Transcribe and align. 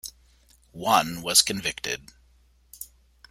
One 0.73 1.21
was 1.21 1.43
convicted. 1.43 2.09